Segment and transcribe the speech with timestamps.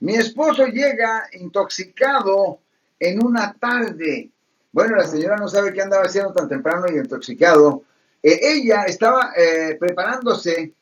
[0.00, 2.60] Mi esposo llega intoxicado
[2.98, 4.30] en una tarde.
[4.72, 7.82] Bueno, la señora no sabe qué andaba haciendo tan temprano y intoxicado.
[8.22, 10.72] Eh, ella estaba eh, preparándose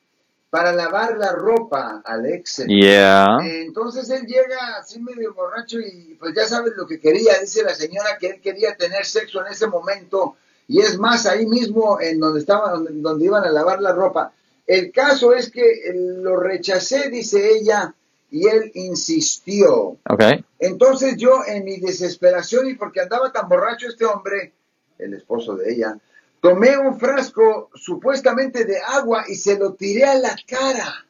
[0.51, 2.65] para lavar la ropa, Alex.
[2.67, 3.39] Yeah.
[3.43, 7.39] Eh, Entonces él llega así medio borracho y pues ya sabes lo que quería.
[7.41, 10.37] Dice la señora que él quería tener sexo en ese momento.
[10.69, 14.33] Y es más, ahí mismo en donde estaban, donde, donde iban a lavar la ropa.
[14.67, 17.95] El caso es que lo rechacé, dice ella,
[18.31, 19.97] y él insistió.
[20.09, 20.45] Okay.
[20.59, 24.53] Entonces yo, en mi desesperación y porque andaba tan borracho este hombre,
[24.99, 25.99] el esposo de ella,
[26.41, 31.07] tomé un frasco supuestamente de agua y se lo tiré a la cara.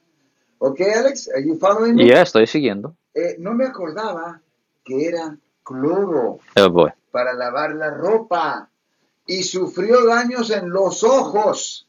[0.58, 1.28] ¿Ok, Alex?
[1.34, 2.04] Are you following me?
[2.04, 2.94] Yeah, estoy siguiendo.
[3.14, 4.40] Eh, no me acordaba
[4.84, 6.90] que era cloro Oh boy.
[7.10, 8.68] para lavar la ropa
[9.26, 11.86] y sufrió daños en los ojos.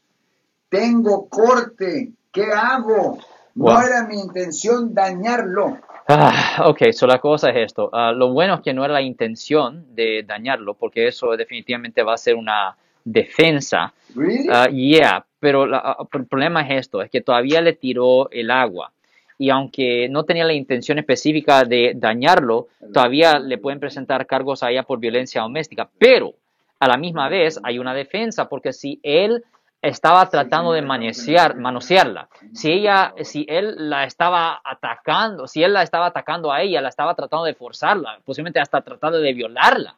[0.68, 2.12] Tengo corte.
[2.32, 3.18] ¿Qué hago?
[3.54, 3.80] No Wow.
[3.82, 5.78] era mi intención dañarlo.
[6.08, 7.90] Ah, ok, so la cosa es esto.
[7.92, 12.14] Ah, lo bueno es que no era la intención de dañarlo, porque eso definitivamente va
[12.14, 13.92] a ser una defensa.
[14.14, 14.48] ¿Really?
[14.50, 18.50] Ah, yeah, pero la- ah, el problema es esto, es que todavía le tiró el
[18.50, 18.90] agua.
[19.38, 24.70] Y aunque no tenía la intención específica de dañarlo, todavía le pueden presentar cargos a
[24.70, 25.88] ella por violencia doméstica.
[25.98, 26.34] Pero
[26.78, 29.42] a la misma vez hay una defensa, porque si él
[29.82, 35.82] estaba tratando de manosear, manosearla, si ella, si él la estaba atacando, si él la
[35.82, 39.96] estaba atacando a ella, la estaba tratando de forzarla, posiblemente hasta tratando de violarla,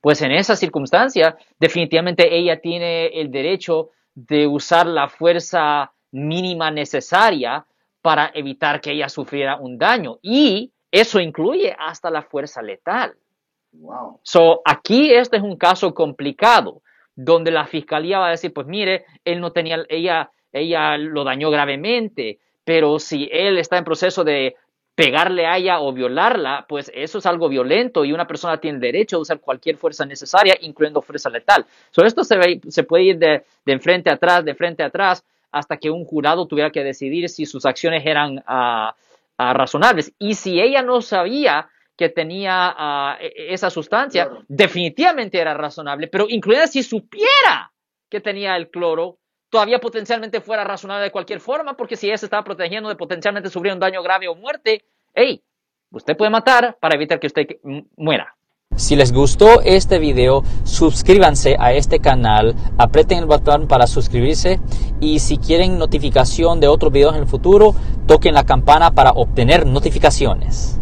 [0.00, 7.66] pues en esa circunstancia, definitivamente ella tiene el derecho de usar la fuerza mínima necesaria
[8.00, 10.18] para evitar que ella sufriera un daño.
[10.22, 13.14] Y eso incluye hasta la fuerza letal.
[13.72, 14.20] wow.
[14.22, 16.82] So, aquí este es un caso complicado,
[17.16, 21.50] donde la fiscalía va a decir, pues mire, él no tenía, ella, ella lo dañó
[21.50, 24.54] gravemente, pero si él está en proceso de
[24.94, 29.16] pegarle a ella o violarla, pues eso es algo violento y una persona tiene derecho
[29.16, 31.66] a usar cualquier fuerza necesaria, incluyendo fuerza letal.
[31.90, 35.76] So, esto se, puede ir de, de enfrente a atrás, de frente a atrás, hasta
[35.76, 38.94] que un jurado tuviera que decidir si sus acciones eran ah,
[39.38, 40.12] razonables.
[40.18, 44.44] Y si ella no sabía que tenía ah, e- e- esa sustancia, Claro.
[44.48, 47.72] definitivamente era razonable, pero incluida si supiera
[48.10, 49.18] que tenía el cloro,
[49.48, 53.48] todavía potencialmente fuera razonable de cualquier forma, porque si ella se estaba protegiendo de potencialmente
[53.48, 55.42] sufrir un daño grave o muerte, hey,
[55.90, 57.46] usted puede matar para evitar que usted
[57.96, 58.34] muera.
[58.76, 64.60] Si les gustó este video, suscríbanse a este canal, aprieten el botón para suscribirse
[65.00, 67.74] y si quieren notificación de otros videos en el futuro,
[68.06, 70.78] toquen la campana para obtener notificaciones.